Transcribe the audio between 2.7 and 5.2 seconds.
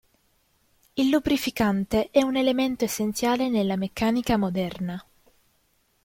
essenziale nella meccanica moderna.